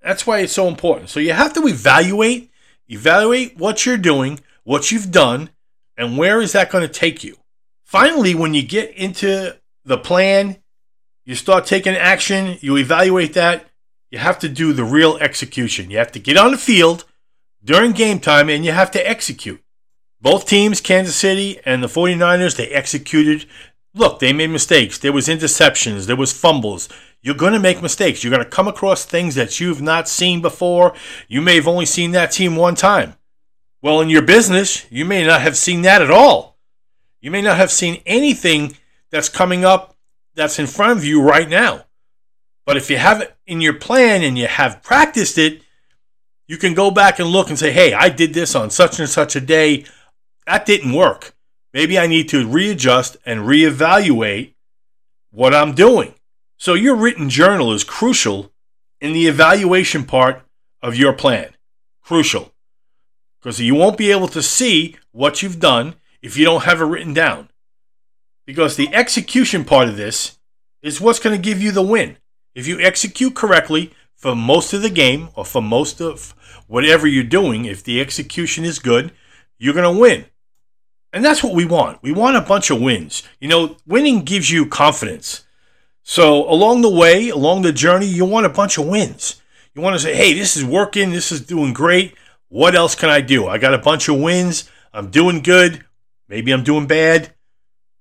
That's 0.04 0.26
why 0.26 0.40
it's 0.40 0.52
so 0.52 0.68
important. 0.68 1.08
So 1.08 1.18
you 1.18 1.32
have 1.32 1.54
to 1.54 1.66
evaluate, 1.66 2.50
evaluate 2.88 3.56
what 3.56 3.86
you're 3.86 3.96
doing, 3.96 4.40
what 4.62 4.92
you've 4.92 5.10
done, 5.10 5.48
and 5.96 6.18
where 6.18 6.42
is 6.42 6.52
that 6.52 6.70
going 6.70 6.86
to 6.86 6.92
take 6.92 7.24
you. 7.24 7.38
Finally, 7.82 8.34
when 8.34 8.52
you 8.52 8.62
get 8.62 8.94
into 8.94 9.56
the 9.84 9.96
plan, 9.96 10.58
you 11.24 11.34
start 11.34 11.64
taking 11.64 11.94
action, 11.94 12.58
you 12.60 12.76
evaluate 12.76 13.32
that, 13.32 13.66
you 14.10 14.18
have 14.18 14.38
to 14.40 14.48
do 14.48 14.74
the 14.74 14.84
real 14.84 15.16
execution. 15.18 15.90
You 15.90 15.98
have 15.98 16.12
to 16.12 16.18
get 16.18 16.36
on 16.36 16.50
the 16.50 16.58
field 16.58 17.04
during 17.64 17.92
game 17.92 18.20
time 18.20 18.50
and 18.50 18.64
you 18.64 18.72
have 18.72 18.90
to 18.90 19.08
execute. 19.08 19.62
Both 20.20 20.46
teams, 20.46 20.80
Kansas 20.82 21.16
City 21.16 21.60
and 21.64 21.82
the 21.82 21.88
49ers, 21.88 22.56
they 22.56 22.68
executed. 22.68 23.46
Look, 23.94 24.18
they 24.18 24.32
made 24.32 24.50
mistakes. 24.50 24.98
There 24.98 25.12
was 25.12 25.28
interceptions, 25.28 26.06
there 26.06 26.16
was 26.16 26.32
fumbles. 26.32 26.88
You're 27.22 27.34
going 27.34 27.54
to 27.54 27.58
make 27.58 27.80
mistakes. 27.80 28.22
You're 28.22 28.32
going 28.32 28.44
to 28.44 28.50
come 28.50 28.68
across 28.68 29.06
things 29.06 29.34
that 29.36 29.58
you've 29.58 29.80
not 29.80 30.10
seen 30.10 30.42
before. 30.42 30.92
You 31.26 31.40
may 31.40 31.54
have 31.54 31.66
only 31.66 31.86
seen 31.86 32.10
that 32.10 32.32
team 32.32 32.54
one 32.54 32.74
time. 32.74 33.14
Well, 33.80 34.02
in 34.02 34.10
your 34.10 34.20
business, 34.20 34.84
you 34.90 35.06
may 35.06 35.26
not 35.26 35.40
have 35.40 35.56
seen 35.56 35.82
that 35.82 36.02
at 36.02 36.10
all. 36.10 36.58
You 37.22 37.30
may 37.30 37.40
not 37.40 37.56
have 37.56 37.70
seen 37.70 38.02
anything 38.04 38.76
that's 39.08 39.30
coming 39.30 39.64
up 39.64 39.96
that's 40.34 40.58
in 40.58 40.66
front 40.66 40.98
of 40.98 41.04
you 41.04 41.22
right 41.22 41.48
now. 41.48 41.86
But 42.66 42.76
if 42.76 42.90
you 42.90 42.98
have 42.98 43.22
it 43.22 43.34
in 43.46 43.60
your 43.60 43.74
plan 43.74 44.22
and 44.22 44.36
you 44.36 44.46
have 44.46 44.82
practiced 44.82 45.38
it, 45.38 45.62
you 46.46 46.58
can 46.58 46.74
go 46.74 46.90
back 46.90 47.18
and 47.18 47.28
look 47.28 47.48
and 47.48 47.58
say, 47.58 47.72
hey, 47.72 47.94
I 47.94 48.10
did 48.10 48.34
this 48.34 48.54
on 48.54 48.68
such 48.68 48.98
and 48.98 49.08
such 49.08 49.34
a 49.36 49.40
day. 49.40 49.86
That 50.46 50.66
didn't 50.66 50.92
work. 50.92 51.33
Maybe 51.74 51.98
I 51.98 52.06
need 52.06 52.28
to 52.28 52.46
readjust 52.46 53.16
and 53.26 53.40
reevaluate 53.40 54.54
what 55.32 55.52
I'm 55.52 55.74
doing. 55.74 56.14
So, 56.56 56.74
your 56.74 56.94
written 56.94 57.28
journal 57.28 57.72
is 57.72 57.82
crucial 57.82 58.52
in 59.00 59.12
the 59.12 59.26
evaluation 59.26 60.04
part 60.04 60.42
of 60.80 60.94
your 60.94 61.12
plan. 61.12 61.50
Crucial. 62.00 62.52
Because 63.40 63.60
you 63.60 63.74
won't 63.74 63.98
be 63.98 64.12
able 64.12 64.28
to 64.28 64.40
see 64.40 64.96
what 65.10 65.42
you've 65.42 65.58
done 65.58 65.96
if 66.22 66.36
you 66.36 66.44
don't 66.44 66.62
have 66.62 66.80
it 66.80 66.84
written 66.84 67.12
down. 67.12 67.48
Because 68.46 68.76
the 68.76 68.94
execution 68.94 69.64
part 69.64 69.88
of 69.88 69.96
this 69.96 70.38
is 70.80 71.00
what's 71.00 71.18
going 71.18 71.36
to 71.36 71.42
give 71.42 71.60
you 71.60 71.72
the 71.72 71.82
win. 71.82 72.18
If 72.54 72.68
you 72.68 72.78
execute 72.78 73.34
correctly 73.34 73.92
for 74.14 74.36
most 74.36 74.72
of 74.72 74.82
the 74.82 74.90
game 74.90 75.30
or 75.34 75.44
for 75.44 75.60
most 75.60 76.00
of 76.00 76.36
whatever 76.68 77.08
you're 77.08 77.24
doing, 77.24 77.64
if 77.64 77.82
the 77.82 78.00
execution 78.00 78.64
is 78.64 78.78
good, 78.78 79.10
you're 79.58 79.74
going 79.74 79.92
to 79.92 80.00
win. 80.00 80.26
And 81.14 81.24
that's 81.24 81.44
what 81.44 81.54
we 81.54 81.64
want. 81.64 82.02
We 82.02 82.10
want 82.10 82.36
a 82.36 82.40
bunch 82.40 82.70
of 82.70 82.80
wins. 82.80 83.22
You 83.38 83.46
know, 83.46 83.76
winning 83.86 84.24
gives 84.24 84.50
you 84.50 84.66
confidence. 84.66 85.44
So, 86.02 86.50
along 86.50 86.82
the 86.82 86.90
way, 86.90 87.28
along 87.28 87.62
the 87.62 87.72
journey, 87.72 88.06
you 88.06 88.24
want 88.24 88.46
a 88.46 88.50
bunch 88.50 88.78
of 88.78 88.88
wins. 88.88 89.40
You 89.74 89.80
want 89.80 89.94
to 89.94 90.00
say, 90.00 90.16
hey, 90.16 90.34
this 90.34 90.56
is 90.56 90.64
working. 90.64 91.12
This 91.12 91.30
is 91.30 91.40
doing 91.40 91.72
great. 91.72 92.16
What 92.48 92.74
else 92.74 92.96
can 92.96 93.10
I 93.10 93.20
do? 93.20 93.46
I 93.46 93.58
got 93.58 93.74
a 93.74 93.78
bunch 93.78 94.08
of 94.08 94.20
wins. 94.20 94.68
I'm 94.92 95.10
doing 95.10 95.40
good. 95.40 95.84
Maybe 96.28 96.50
I'm 96.50 96.64
doing 96.64 96.88
bad. 96.88 97.32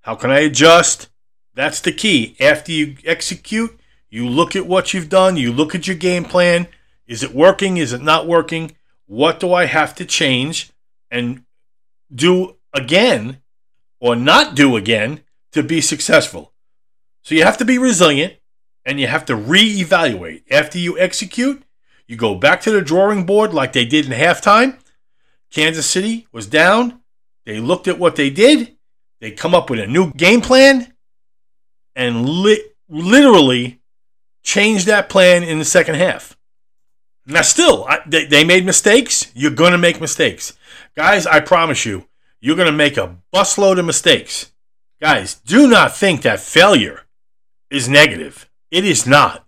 How 0.01 0.15
can 0.15 0.31
I 0.31 0.39
adjust? 0.39 1.09
That's 1.53 1.81
the 1.81 1.91
key. 1.91 2.35
After 2.39 2.71
you 2.71 2.97
execute, 3.05 3.79
you 4.09 4.27
look 4.27 4.55
at 4.55 4.65
what 4.65 4.91
you've 4.91 5.09
done, 5.09 5.37
you 5.37 5.53
look 5.53 5.75
at 5.75 5.85
your 5.85 5.95
game 5.95 6.25
plan. 6.25 6.67
Is 7.05 7.21
it 7.21 7.35
working? 7.35 7.77
Is 7.77 7.93
it 7.93 8.01
not 8.01 8.25
working? 8.25 8.71
What 9.05 9.39
do 9.39 9.53
I 9.53 9.65
have 9.65 9.93
to 9.95 10.05
change 10.05 10.71
and 11.11 11.43
do 12.13 12.55
again 12.73 13.41
or 13.99 14.15
not 14.15 14.55
do 14.55 14.75
again 14.75 15.21
to 15.51 15.63
be 15.63 15.81
successful? 15.81 16.53
So 17.23 17.35
you 17.35 17.43
have 17.43 17.57
to 17.57 17.65
be 17.65 17.77
resilient 17.77 18.33
and 18.85 18.99
you 18.99 19.07
have 19.07 19.25
to 19.25 19.35
reevaluate. 19.35 20.43
After 20.51 20.77
you 20.77 20.99
execute, 20.99 21.63
you 22.07 22.17
go 22.17 22.35
back 22.35 22.61
to 22.61 22.71
the 22.71 22.81
drawing 22.81 23.25
board 23.25 23.53
like 23.53 23.73
they 23.73 23.85
did 23.85 24.05
in 24.05 24.11
halftime. 24.11 24.77
Kansas 25.51 25.89
City 25.89 26.27
was 26.31 26.47
down. 26.47 27.01
They 27.45 27.59
looked 27.59 27.87
at 27.87 27.99
what 27.99 28.15
they 28.15 28.29
did. 28.29 28.75
They 29.21 29.31
come 29.31 29.55
up 29.55 29.69
with 29.69 29.79
a 29.79 29.87
new 29.87 30.11
game 30.13 30.41
plan 30.41 30.93
and 31.95 32.27
li- 32.27 32.65
literally 32.89 33.79
change 34.43 34.85
that 34.85 35.09
plan 35.09 35.43
in 35.43 35.59
the 35.59 35.65
second 35.65 35.95
half. 35.95 36.37
Now, 37.25 37.41
still, 37.41 37.85
I, 37.85 37.99
they, 38.05 38.25
they 38.25 38.43
made 38.43 38.65
mistakes. 38.65 39.31
You're 39.33 39.51
going 39.51 39.71
to 39.71 39.77
make 39.77 40.01
mistakes. 40.01 40.57
Guys, 40.95 41.25
I 41.25 41.39
promise 41.39 41.85
you, 41.85 42.05
you're 42.43 42.57
going 42.57 42.65
to 42.65 42.73
make 42.73 42.97
a 42.97 43.15
busload 43.33 43.79
of 43.79 43.85
mistakes. 43.85 44.51
Guys, 44.99 45.35
do 45.35 45.65
not 45.65 45.95
think 45.95 46.23
that 46.23 46.41
failure 46.41 47.03
is 47.71 47.87
negative. 47.87 48.49
It 48.69 48.83
is 48.83 49.07
not. 49.07 49.47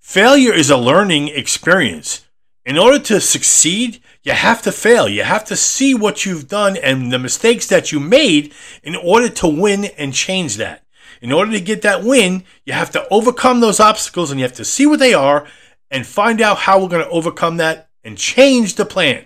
Failure 0.00 0.52
is 0.52 0.68
a 0.68 0.76
learning 0.76 1.28
experience. 1.28 2.28
In 2.66 2.76
order 2.76 2.98
to 2.98 3.22
succeed, 3.22 4.02
you 4.22 4.32
have 4.32 4.60
to 4.62 4.70
fail. 4.70 5.08
You 5.08 5.22
have 5.22 5.46
to 5.46 5.56
see 5.56 5.94
what 5.94 6.26
you've 6.26 6.46
done 6.46 6.76
and 6.76 7.10
the 7.10 7.18
mistakes 7.18 7.68
that 7.68 7.90
you 7.90 8.00
made 8.00 8.52
in 8.82 8.94
order 8.96 9.30
to 9.30 9.46
win 9.46 9.86
and 9.96 10.12
change 10.12 10.58
that. 10.58 10.84
In 11.22 11.32
order 11.32 11.52
to 11.52 11.60
get 11.60 11.80
that 11.82 12.04
win, 12.04 12.44
you 12.66 12.74
have 12.74 12.90
to 12.90 13.08
overcome 13.08 13.60
those 13.60 13.80
obstacles 13.80 14.30
and 14.30 14.38
you 14.38 14.44
have 14.44 14.52
to 14.56 14.64
see 14.66 14.84
what 14.84 14.98
they 14.98 15.14
are 15.14 15.46
and 15.90 16.06
find 16.06 16.42
out 16.42 16.58
how 16.58 16.82
we're 16.82 16.90
going 16.90 17.04
to 17.04 17.10
overcome 17.10 17.56
that 17.56 17.88
and 18.02 18.18
change 18.18 18.74
the 18.74 18.84
plan. 18.84 19.24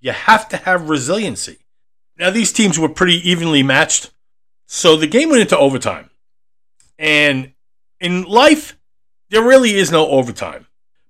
You 0.00 0.12
have 0.12 0.48
to 0.48 0.56
have 0.56 0.88
resiliency. 0.88 1.58
Now, 2.16 2.30
these 2.30 2.52
teams 2.52 2.78
were 2.78 2.88
pretty 2.88 3.28
evenly 3.28 3.62
matched. 3.62 4.10
So 4.66 4.96
the 4.96 5.06
game 5.06 5.30
went 5.30 5.42
into 5.42 5.58
overtime. 5.58 6.10
And 6.98 7.52
in 8.00 8.22
life, 8.22 8.78
there 9.30 9.42
really 9.42 9.74
is 9.74 9.90
no 9.90 10.08
overtime. 10.08 10.66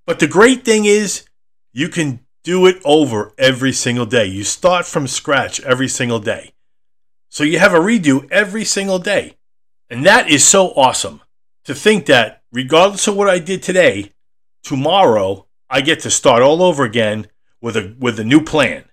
But 0.06 0.18
the 0.18 0.26
great 0.26 0.64
thing 0.64 0.84
is, 0.84 1.26
you 1.72 1.88
can 1.88 2.20
do 2.42 2.66
it 2.66 2.80
over 2.84 3.32
every 3.38 3.72
single 3.72 4.06
day. 4.06 4.26
You 4.26 4.44
start 4.44 4.86
from 4.86 5.06
scratch 5.06 5.60
every 5.60 5.88
single 5.88 6.20
day. 6.20 6.52
So 7.28 7.42
you 7.42 7.58
have 7.58 7.74
a 7.74 7.78
redo 7.78 8.30
every 8.30 8.64
single 8.64 8.98
day. 8.98 9.36
And 9.90 10.06
that 10.06 10.30
is 10.30 10.46
so 10.46 10.68
awesome 10.68 11.20
to 11.64 11.74
think 11.74 12.06
that 12.06 12.42
regardless 12.52 13.08
of 13.08 13.16
what 13.16 13.28
I 13.28 13.38
did 13.38 13.62
today, 13.62 14.12
tomorrow 14.62 15.46
I 15.68 15.80
get 15.80 16.00
to 16.00 16.10
start 16.10 16.42
all 16.42 16.62
over 16.62 16.84
again 16.84 17.26
with 17.60 17.76
a 17.76 17.94
with 17.98 18.20
a 18.20 18.24
new 18.24 18.42
plan. 18.42 18.84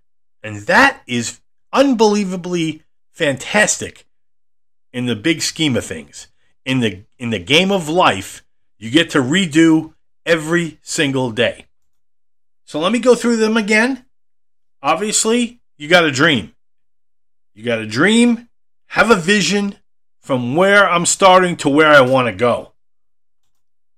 And 0.41 0.57
that 0.67 1.01
is 1.05 1.39
unbelievably 1.73 2.83
fantastic 3.11 4.05
in 4.93 5.05
the 5.05 5.15
big 5.15 5.41
scheme 5.41 5.75
of 5.75 5.85
things. 5.85 6.27
In 6.65 6.79
the 6.79 7.03
in 7.17 7.31
the 7.31 7.39
game 7.39 7.71
of 7.71 7.89
life, 7.89 8.43
you 8.77 8.91
get 8.91 9.09
to 9.11 9.19
redo 9.19 9.93
every 10.25 10.79
single 10.81 11.31
day. 11.31 11.65
So 12.65 12.79
let 12.79 12.91
me 12.91 12.99
go 12.99 13.15
through 13.15 13.37
them 13.37 13.57
again. 13.57 14.05
Obviously, 14.81 15.61
you 15.77 15.87
got 15.87 16.05
a 16.05 16.11
dream. 16.11 16.53
You 17.53 17.63
got 17.63 17.79
a 17.79 17.87
dream, 17.87 18.49
have 18.87 19.11
a 19.11 19.15
vision, 19.15 19.75
from 20.21 20.55
where 20.55 20.89
I'm 20.89 21.05
starting 21.05 21.57
to 21.57 21.69
where 21.69 21.91
I 21.91 22.01
want 22.01 22.27
to 22.27 22.33
go. 22.33 22.73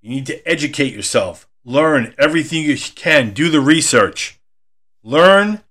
You 0.02 0.10
need 0.10 0.26
to 0.28 0.48
educate 0.48 0.94
yourself, 0.94 1.48
learn 1.64 2.16
everything 2.18 2.64
you 2.64 2.78
can, 2.78 3.32
do 3.32 3.50
the 3.50 3.62
research, 3.62 4.40
learn 5.04 5.62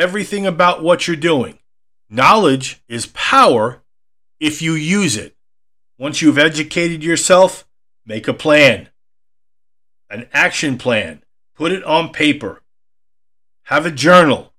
everything 0.00 0.46
about 0.46 0.82
what 0.82 1.06
you're 1.06 1.16
doing. 1.16 1.58
Knowledge 2.08 2.82
is 2.88 3.06
power 3.06 3.82
if 4.40 4.62
you 4.62 4.72
use 4.72 5.16
it. 5.16 5.36
Once 5.98 6.22
you've 6.22 6.38
educated 6.38 7.04
yourself, 7.04 7.68
make 8.06 8.26
a 8.26 8.32
plan, 8.32 8.88
an 10.08 10.26
action 10.32 10.78
plan, 10.78 11.22
put 11.54 11.70
it 11.70 11.84
on 11.84 12.10
paper, 12.10 12.62
have 13.64 13.84
a 13.84 13.90
journal. 13.90 14.52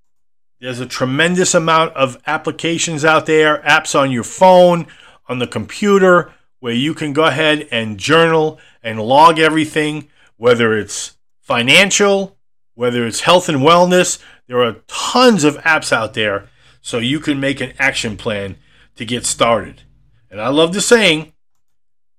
There's 0.60 0.80
a 0.80 0.86
tremendous 0.86 1.56
amount 1.56 1.96
of 1.96 2.22
applications 2.28 3.04
out 3.04 3.26
there, 3.26 3.64
apps 3.64 4.00
on 4.00 4.12
your 4.12 4.24
phone, 4.24 4.86
on 5.28 5.40
the 5.40 5.48
computer 5.48 6.32
where 6.60 6.74
you 6.74 6.94
can 6.94 7.12
go 7.12 7.26
ahead 7.26 7.68
and 7.72 7.98
journal 7.98 8.60
and 8.84 9.02
log 9.02 9.40
everything, 9.40 10.08
whether 10.38 10.78
it's 10.78 11.18
financial, 11.40 12.38
whether 12.76 13.06
it's 13.06 13.22
health 13.22 13.50
and 13.50 13.60
wellness. 13.60 14.20
There 14.52 14.66
are 14.66 14.82
tons 14.86 15.46
of 15.46 15.56
apps 15.60 15.94
out 15.94 16.14
there 16.14 16.50
so 16.82 16.98
you 16.98 17.22
can 17.22 17.40
make 17.40 17.62
an 17.62 17.72
action 17.80 18.18
plan 18.18 18.58
to 18.98 19.06
get 19.06 19.26
started. 19.26 19.84
And 20.30 20.42
I 20.42 20.50
love 20.50 20.74
the 20.74 20.82
saying 20.82 21.32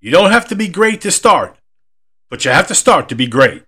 you 0.01 0.11
don't 0.11 0.31
have 0.31 0.49
to 0.49 0.57
be 0.57 0.67
great 0.67 1.03
to 1.03 1.11
start, 1.11 1.59
but 2.31 2.43
you 2.47 2.51
have 2.51 2.69
to 2.69 2.75
start 2.75 3.11
to 3.11 3.15
be 3.15 3.27
great. 3.27 3.65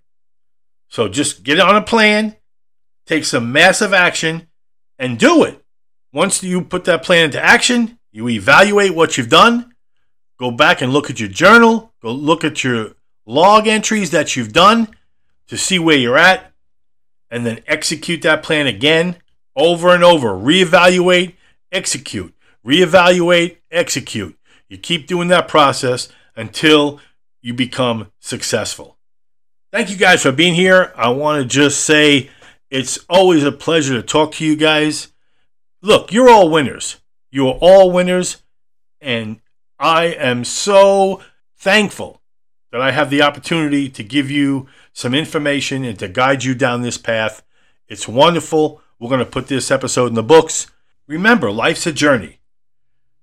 So 0.89 1.09
just 1.09 1.43
get 1.43 1.61
on 1.61 1.77
a 1.77 1.83
plan, 1.83 2.37
take 3.05 3.27
some 3.27 3.53
massive 3.53 3.93
action, 3.93 4.49
and 4.99 5.19
do 5.19 5.45
it. 5.45 5.63
Once 6.11 6.43
you 6.43 6.63
put 6.63 6.85
that 6.85 7.03
plan 7.03 7.27
into 7.27 7.45
action, 7.45 7.99
you 8.13 8.31
evaluate 8.31 8.95
what 8.95 9.19
you've 9.19 9.29
done, 9.29 9.75
go 10.39 10.51
back 10.51 10.81
and 10.81 10.91
look 10.91 11.11
at 11.11 11.21
your 11.21 11.29
journal, 11.29 11.93
go 12.01 12.11
look 12.11 12.45
at 12.45 12.65
your 12.65 12.93
log 13.27 13.67
entries 13.67 14.11
that 14.13 14.37
you've 14.37 14.55
done 14.55 14.89
to 15.49 15.59
see 15.59 15.79
where 15.79 15.99
you're 15.99 16.17
at, 16.17 16.54
and 17.35 17.45
then 17.45 17.59
execute 17.67 18.23
that 18.23 18.45
plan 18.45 18.69
again 18.69 19.17
over 19.57 19.93
and 19.93 20.05
over. 20.05 20.29
Reevaluate, 20.29 21.35
execute, 21.73 22.33
reevaluate, 22.65 23.57
execute. 23.73 24.39
You 24.69 24.79
keep 24.79 25.09
doing 25.09 25.27
that 25.29 25.49
process 25.49 26.09
until 26.37 27.01
you 27.43 27.53
become 27.53 28.13
successful. 28.21 28.99
Thank 29.73 29.91
you 29.91 29.97
guys 29.97 30.23
for 30.23 30.31
being 30.31 30.55
here. 30.55 30.93
I 30.95 31.09
want 31.09 31.43
to 31.43 31.49
just 31.49 31.85
say 31.85 32.31
it's 32.71 33.01
always 33.09 33.43
a 33.43 33.51
pleasure 33.51 33.95
to 33.95 34.03
talk 34.05 34.31
to 34.35 34.47
you 34.47 34.55
guys. 34.55 35.09
Look, 35.83 36.13
you're 36.13 36.31
all 36.31 36.49
winners. 36.49 37.01
You 37.33 37.49
are 37.49 37.59
all 37.61 37.91
winners, 37.91 38.45
and 39.01 39.41
I 39.77 40.05
am 40.05 40.45
so 40.45 41.21
thankful 41.59 42.23
that 42.71 42.81
I 42.81 42.93
have 42.93 43.11
the 43.11 43.23
opportunity 43.23 43.89
to 43.89 44.05
give 44.05 44.31
you 44.31 44.69
some 44.95 45.13
information 45.13 45.85
and 45.85 45.99
to 45.99 46.09
guide 46.09 46.45
you 46.45 46.55
down 46.55 46.81
this 46.81 46.97
path. 46.97 47.43
It's 47.89 48.09
wonderful. 48.09 48.81
We're 48.99 49.11
going 49.11 49.19
to 49.19 49.31
put 49.31 49.49
this 49.49 49.71
episode 49.71 50.07
in 50.07 50.15
the 50.15 50.23
books. 50.23 50.69
Remember, 51.07 51.51
life's 51.51 51.87
a 51.87 51.93
journey. 51.93 52.39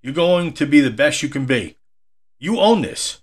You're 0.04 0.14
going 0.14 0.54
to 0.54 0.68
be 0.68 0.82
the 0.82 0.92
best 0.92 1.24
you 1.24 1.30
can 1.30 1.46
be. 1.46 1.78
You 2.38 2.60
own 2.60 2.82
this. 2.82 3.22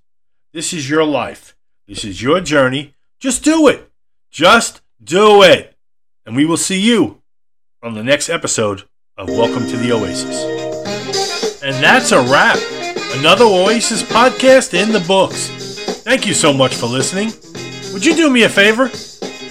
This 0.53 0.73
is 0.73 0.89
your 0.89 1.05
life. 1.05 1.55
This 1.87 2.05
is 2.05 2.23
your 2.23 2.41
journey. 2.41 2.95
Just 3.21 3.45
do 3.45 3.69
it. 3.69 3.91
Just 4.31 4.81
do 5.03 5.43
it. 5.43 5.77
And 6.25 6.35
we 6.35 6.47
will 6.47 6.57
see 6.57 6.81
you 6.81 7.21
on 7.83 7.95
the 7.95 8.03
next 8.03 8.29
episode 8.29 8.85
of 9.17 9.29
Welcome 9.29 9.67
to 9.69 9.77
the 9.77 9.93
Oasis. 9.93 11.63
And 11.63 11.75
that's 11.85 12.13
a 12.13 12.23
wrap. 12.23 12.59
Another 13.19 13.45
Oasis 13.45 14.03
podcast 14.03 14.73
in 14.73 14.93
the 14.93 15.01
books. 15.01 15.49
Thank 16.03 16.27
you 16.27 16.33
so 16.33 16.53
much 16.53 16.75
for 16.75 16.87
listening. 16.87 17.33
Would 17.99 18.07
you 18.07 18.15
do 18.15 18.31
me 18.31 18.45
a 18.45 18.49
favor? 18.49 18.85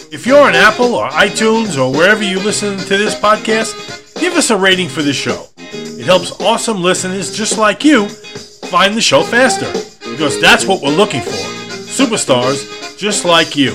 If 0.10 0.26
you're 0.26 0.40
on 0.40 0.56
Apple 0.56 0.96
or 0.96 1.10
iTunes 1.10 1.78
or 1.78 1.92
wherever 1.92 2.24
you 2.24 2.40
listen 2.40 2.78
to 2.78 2.98
this 2.98 3.14
podcast, 3.14 4.18
give 4.22 4.36
us 4.36 4.52
a 4.52 4.58
rating 4.58 4.88
for 4.88 5.02
the 5.02 5.12
show. 5.12 5.48
It 5.58 6.06
helps 6.06 6.32
awesome 6.40 6.82
listeners 6.82 7.36
just 7.36 7.58
like 7.58 7.84
you 7.84 8.08
find 8.08 8.96
the 8.96 9.02
show 9.02 9.22
faster 9.22 9.70
because 10.10 10.40
that's 10.40 10.66
what 10.66 10.82
we're 10.82 10.96
looking 10.96 11.20
for. 11.20 11.32
Superstars 11.34 12.98
just 12.98 13.26
like 13.26 13.58
you. 13.58 13.72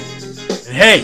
And 0.66 0.74
hey, 0.74 1.02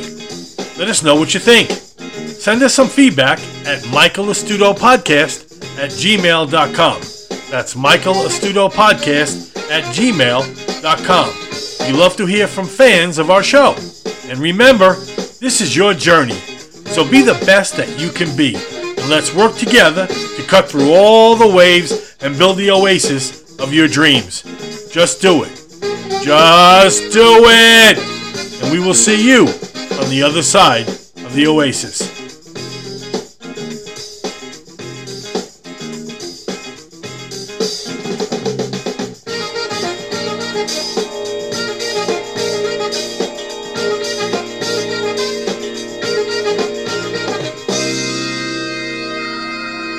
let 0.78 0.88
us 0.88 1.02
know 1.02 1.14
what 1.16 1.34
you 1.34 1.40
think. 1.40 1.68
Send 1.70 2.62
us 2.62 2.72
some 2.72 2.88
feedback 2.88 3.38
at 3.66 3.82
michaelastuto.podcast 3.92 5.78
at 5.78 5.90
gmail.com. 5.90 7.00
That's 7.50 7.74
michaelastuto.podcast 7.74 9.70
at 9.70 9.84
gmail.com. 9.94 11.37
We 11.88 11.94
love 11.94 12.18
to 12.18 12.26
hear 12.26 12.46
from 12.46 12.66
fans 12.66 13.16
of 13.16 13.30
our 13.30 13.42
show. 13.42 13.74
And 14.24 14.38
remember, 14.40 14.92
this 15.40 15.62
is 15.62 15.74
your 15.74 15.94
journey. 15.94 16.34
So 16.84 17.02
be 17.02 17.22
the 17.22 17.42
best 17.46 17.78
that 17.78 17.98
you 17.98 18.10
can 18.10 18.36
be. 18.36 18.56
And 18.56 19.08
let's 19.08 19.34
work 19.34 19.56
together 19.56 20.06
to 20.06 20.44
cut 20.46 20.68
through 20.68 20.92
all 20.92 21.34
the 21.34 21.48
waves 21.48 22.14
and 22.20 22.36
build 22.36 22.58
the 22.58 22.70
oasis 22.70 23.58
of 23.58 23.72
your 23.72 23.88
dreams. 23.88 24.42
Just 24.92 25.22
do 25.22 25.44
it. 25.44 25.58
Just 26.22 27.10
do 27.10 27.44
it! 27.46 27.98
And 28.62 28.70
we 28.70 28.80
will 28.80 28.92
see 28.92 29.26
you 29.26 29.46
on 29.46 30.10
the 30.10 30.22
other 30.22 30.42
side 30.42 30.86
of 30.88 31.32
the 31.32 31.46
oasis. 31.46 32.17